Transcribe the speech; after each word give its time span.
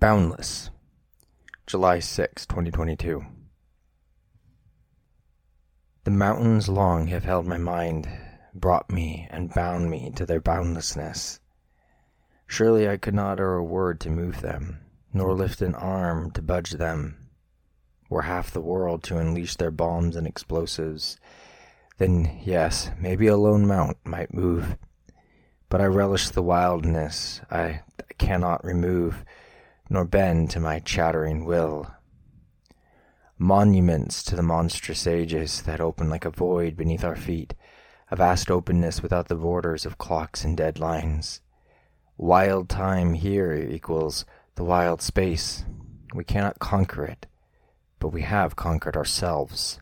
Boundless, 0.00 0.70
July 1.64 2.00
6, 2.00 2.44
2022. 2.44 3.35
Mountains 6.16 6.66
long 6.66 7.08
have 7.08 7.24
held 7.24 7.46
my 7.46 7.58
mind, 7.58 8.08
brought 8.54 8.90
me 8.90 9.28
and 9.30 9.52
bound 9.52 9.90
me 9.90 10.10
to 10.12 10.24
their 10.24 10.40
boundlessness. 10.40 11.40
Surely 12.46 12.88
I 12.88 12.96
could 12.96 13.12
not 13.12 13.32
utter 13.32 13.56
a 13.56 13.62
word 13.62 14.00
to 14.00 14.08
move 14.08 14.40
them, 14.40 14.80
nor 15.12 15.34
lift 15.34 15.60
an 15.60 15.74
arm 15.74 16.30
to 16.30 16.40
budge 16.40 16.70
them. 16.70 17.28
Were 18.08 18.22
half 18.22 18.50
the 18.50 18.62
world 18.62 19.02
to 19.02 19.18
unleash 19.18 19.56
their 19.56 19.70
bombs 19.70 20.16
and 20.16 20.26
explosives, 20.26 21.18
then 21.98 22.40
yes, 22.42 22.90
maybe 22.98 23.26
a 23.26 23.36
lone 23.36 23.66
mount 23.66 23.98
might 24.02 24.32
move. 24.32 24.78
But 25.68 25.82
I 25.82 25.84
relish 25.84 26.30
the 26.30 26.42
wildness 26.42 27.42
I 27.50 27.82
cannot 28.16 28.64
remove, 28.64 29.22
nor 29.90 30.06
bend 30.06 30.48
to 30.52 30.60
my 30.60 30.78
chattering 30.78 31.44
will 31.44 31.90
monuments 33.38 34.22
to 34.22 34.34
the 34.34 34.42
monstrous 34.42 35.06
ages 35.06 35.62
that 35.62 35.80
open 35.80 36.08
like 36.08 36.24
a 36.24 36.30
void 36.30 36.76
beneath 36.76 37.04
our 37.04 37.16
feet, 37.16 37.54
a 38.10 38.16
vast 38.16 38.50
openness 38.50 39.02
without 39.02 39.28
the 39.28 39.34
borders 39.34 39.84
of 39.84 39.98
clocks 39.98 40.44
and 40.44 40.56
deadlines. 40.56 41.40
Wild 42.16 42.68
time 42.68 43.14
here 43.14 43.52
equals 43.52 44.24
the 44.54 44.64
wild 44.64 45.02
space. 45.02 45.64
We 46.14 46.24
cannot 46.24 46.58
conquer 46.58 47.04
it, 47.04 47.26
but 47.98 48.08
we 48.08 48.22
have 48.22 48.56
conquered 48.56 48.96
ourselves. 48.96 49.80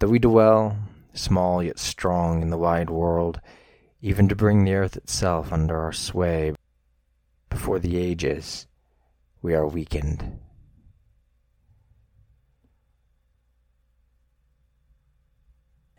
Though 0.00 0.08
we 0.08 0.18
dwell, 0.18 0.76
small 1.12 1.62
yet 1.62 1.78
strong, 1.78 2.42
in 2.42 2.50
the 2.50 2.58
wide 2.58 2.90
world, 2.90 3.40
even 4.00 4.28
to 4.28 4.34
bring 4.34 4.64
the 4.64 4.74
earth 4.74 4.96
itself 4.96 5.52
under 5.52 5.78
our 5.78 5.92
sway 5.92 6.54
before 7.48 7.78
the 7.78 7.96
ages, 7.96 8.66
we 9.40 9.54
are 9.54 9.66
weakened. 9.66 10.40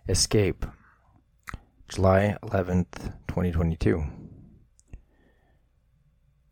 Escape, 0.09 0.65
July 1.87 2.35
11th, 2.43 3.13
2022. 3.29 4.03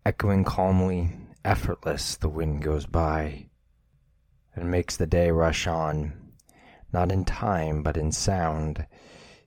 Echoing 0.05 0.45
calmly, 0.45 1.09
effortless, 1.43 2.15
the 2.15 2.29
wind 2.29 2.61
goes 2.61 2.85
by 2.85 3.47
and 4.55 4.71
makes 4.71 4.95
the 4.95 5.05
day 5.05 5.31
rush 5.31 5.67
on, 5.67 6.13
not 6.93 7.11
in 7.11 7.25
time 7.25 7.83
but 7.83 7.97
in 7.97 8.13
sound, 8.13 8.87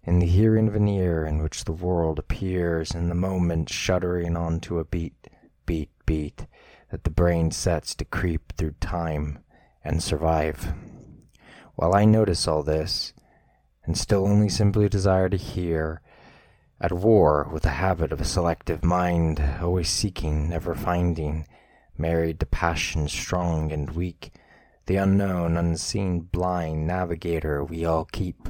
in 0.03 0.19
the 0.19 0.27
hearing 0.27 0.87
ear 0.87 1.25
in 1.25 1.43
which 1.43 1.65
the 1.65 1.73
world 1.73 2.19
appears 2.19 2.95
in 2.95 3.09
the 3.09 3.15
moment 3.15 3.71
shuddering 3.71 4.37
onto 4.37 4.79
a 4.79 4.85
beat, 4.85 5.29
beat, 5.65 5.89
beat 6.05 6.47
that 6.91 7.05
the 7.05 7.11
brain 7.11 7.51
sets 7.51 7.95
to 7.95 8.05
creep 8.05 8.53
through 8.59 8.75
time 8.81 9.39
and 9.83 10.03
survive. 10.03 10.75
While 11.75 11.95
I 11.95 12.05
notice 12.05 12.47
all 12.47 12.63
this, 12.63 13.15
and 13.87 13.97
still 13.97 14.27
only 14.27 14.49
simply 14.49 14.89
desire 14.89 15.29
to 15.29 15.37
hear, 15.37 16.01
at 16.81 16.93
war 16.93 17.49
with 17.53 17.63
the 17.63 17.71
habit 17.71 18.13
of 18.13 18.21
a 18.21 18.25
selective 18.25 18.85
mind, 18.85 19.43
always 19.61 19.89
seeking, 19.89 20.49
never 20.49 20.75
finding, 20.75 21.47
married 21.97 22.41
to 22.41 22.47
passion 22.47 23.09
strong 23.09 23.73
and 23.73 23.91
weak, 23.91 24.33
the 24.87 24.97
unknown, 24.97 25.57
unseen, 25.57 26.21
blind 26.21 26.87
navigator 26.87 27.65
we 27.65 27.85
all 27.85 28.05
keep. 28.05 28.49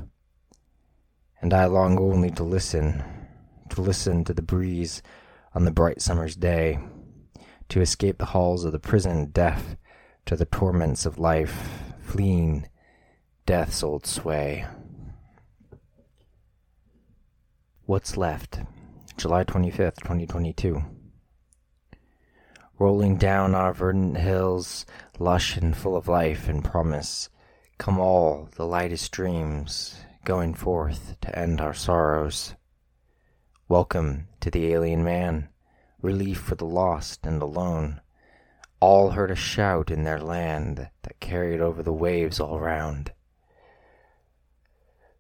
And 1.41 1.53
I 1.53 1.67
long 1.67 1.99
only 1.99 2.31
to 2.33 2.43
listen, 2.43 3.05
to 3.71 3.81
listen 3.81 4.25
to 4.25 4.33
the 4.33 4.43
breeze 4.43 5.03
on 5.55 5.65
the 5.65 5.71
bright 5.71 6.01
summer's 6.01 6.37
day, 6.37 6.79
to 7.69 7.81
escape 7.81 8.19
the 8.19 8.27
halls 8.27 8.65
of 8.65 8.73
the 8.73 8.79
prison 8.79 9.27
deaf 9.27 9.77
to 10.27 10.37
the 10.37 10.47
torments 10.47 11.05
of 11.07 11.19
life, 11.19 11.69
fleeing 12.01 12.69
death's 13.47 13.83
old 13.83 14.07
sway. 14.07 14.67
What's 17.87 18.17
Left, 18.17 18.61
July 19.19 19.45
25th, 19.45 19.97
2022. 19.97 20.83
Rolling 22.79 23.19
down 23.19 23.55
our 23.55 23.75
verdant 23.75 24.17
hills, 24.17 24.87
lush 25.19 25.59
and 25.59 25.77
full 25.77 25.95
of 25.95 26.09
life 26.09 26.49
and 26.49 26.65
promise, 26.65 27.29
come 27.77 28.01
all 28.01 28.49
the 28.57 28.65
lightest 28.65 29.13
dreams, 29.13 30.01
going 30.25 30.55
forth 30.55 31.21
to 31.21 31.39
end 31.39 31.61
our 31.61 31.75
sorrows. 31.75 32.55
Welcome 33.69 34.29
to 34.41 34.51
the 34.51 34.73
alien 34.73 35.05
man, 35.05 35.51
relief 36.01 36.39
for 36.39 36.55
the 36.55 36.65
lost 36.65 37.27
and 37.27 37.43
alone. 37.43 38.01
All 38.81 39.11
heard 39.11 39.31
a 39.31 39.37
shout 39.37 39.91
in 39.91 40.05
their 40.05 40.21
land 40.21 40.89
that 41.03 41.21
carried 41.21 41.61
over 41.61 41.83
the 41.83 41.93
waves 41.93 42.41
all 42.41 42.59
round. 42.59 43.13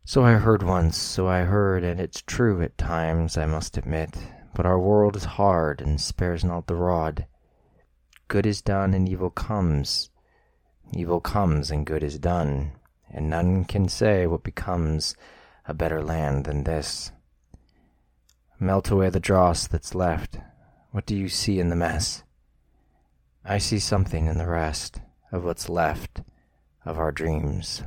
So 0.06 0.22
I 0.22 0.32
heard 0.32 0.62
once, 0.62 0.98
so 0.98 1.28
I 1.28 1.40
heard, 1.44 1.82
and 1.82 1.98
it's 1.98 2.20
true 2.20 2.60
at 2.60 2.76
times, 2.76 3.38
I 3.38 3.46
must 3.46 3.78
admit. 3.78 4.18
But 4.54 4.66
our 4.66 4.78
world 4.78 5.16
is 5.16 5.24
hard 5.24 5.80
and 5.80 5.98
spares 5.98 6.44
not 6.44 6.66
the 6.66 6.76
rod. 6.76 7.26
Good 8.28 8.44
is 8.44 8.60
done 8.60 8.92
and 8.92 9.08
evil 9.08 9.30
comes. 9.30 10.10
Evil 10.92 11.20
comes 11.20 11.70
and 11.70 11.86
good 11.86 12.04
is 12.04 12.18
done, 12.18 12.72
and 13.10 13.30
none 13.30 13.64
can 13.64 13.88
say 13.88 14.26
what 14.26 14.44
becomes 14.44 15.16
a 15.66 15.72
better 15.72 16.02
land 16.02 16.44
than 16.44 16.64
this. 16.64 17.10
Melt 18.60 18.90
away 18.90 19.08
the 19.08 19.18
dross 19.18 19.66
that's 19.66 19.94
left. 19.94 20.38
What 20.90 21.06
do 21.06 21.16
you 21.16 21.30
see 21.30 21.58
in 21.58 21.70
the 21.70 21.76
mess? 21.76 22.24
I 23.42 23.56
see 23.56 23.78
something 23.78 24.26
in 24.26 24.36
the 24.36 24.48
rest 24.48 25.00
of 25.32 25.44
what's 25.44 25.70
left 25.70 26.20
of 26.84 26.98
our 26.98 27.10
dreams. 27.10 27.82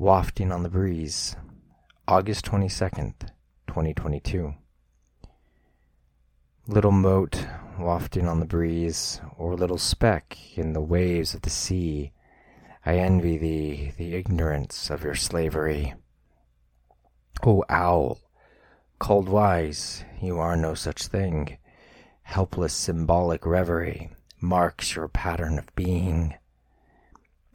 Wafting 0.00 0.50
on 0.50 0.62
the 0.62 0.70
Breeze, 0.70 1.36
August 2.08 2.46
22nd, 2.46 3.12
2022. 3.66 4.54
Little 6.66 6.90
mote 6.90 7.46
wafting 7.78 8.26
on 8.26 8.40
the 8.40 8.46
breeze, 8.46 9.20
or 9.36 9.54
little 9.54 9.76
speck 9.76 10.38
in 10.56 10.72
the 10.72 10.80
waves 10.80 11.34
of 11.34 11.42
the 11.42 11.50
sea, 11.50 12.12
I 12.86 12.96
envy 12.96 13.36
thee 13.36 13.92
the 13.98 14.14
ignorance 14.14 14.88
of 14.88 15.04
your 15.04 15.14
slavery. 15.14 15.92
O 17.44 17.62
owl, 17.68 18.20
called 18.98 19.28
wise, 19.28 20.02
you 20.22 20.38
are 20.38 20.56
no 20.56 20.72
such 20.72 21.08
thing. 21.08 21.58
Helpless 22.22 22.72
symbolic 22.72 23.44
reverie 23.44 24.08
marks 24.40 24.96
your 24.96 25.08
pattern 25.08 25.58
of 25.58 25.76
being. 25.76 26.36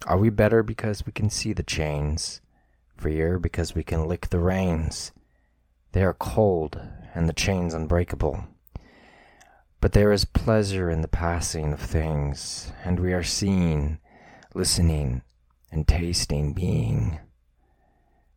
Are 0.06 0.18
we 0.18 0.30
better 0.30 0.62
because 0.62 1.06
we 1.06 1.12
can 1.12 1.30
see 1.30 1.54
the 1.54 1.64
chains? 1.64 2.42
Freer 2.96 3.40
because 3.40 3.74
we 3.74 3.84
can 3.84 4.08
lick 4.08 4.30
the 4.30 4.40
reins? 4.40 5.12
They 5.94 6.04
are 6.04 6.14
cold, 6.14 6.80
and 7.14 7.28
the 7.28 7.34
chains 7.34 7.74
unbreakable. 7.74 8.46
But 9.82 9.94
there 9.94 10.12
is 10.12 10.26
pleasure 10.26 10.90
in 10.90 11.02
the 11.02 11.08
passing 11.08 11.74
of 11.74 11.80
things, 11.80 12.72
and 12.84 13.00
we 13.00 13.14
are 13.14 13.24
seeing, 13.24 14.00
listening, 14.54 15.22
and 15.72 15.88
tasting 15.88 16.54
being. 16.54 17.20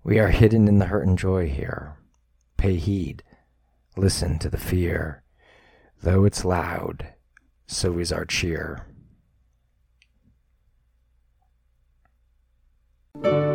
We 0.05 0.19
are 0.19 0.29
hidden 0.29 0.69
in 0.69 0.79
the 0.79 0.87
hurt 0.87 1.07
and 1.07 1.19
joy 1.19 1.49
here. 1.49 1.97
Pay 2.57 2.77
heed, 2.77 3.23
listen 3.97 4.39
to 4.39 4.49
the 4.49 4.57
fear. 4.57 5.23
Though 6.03 6.25
it's 6.25 6.45
loud, 6.45 7.13
so 7.67 7.99
is 7.99 8.13
our 8.13 8.25
cheer. 8.25 8.87
Thank 13.15 13.25
you. 13.25 13.48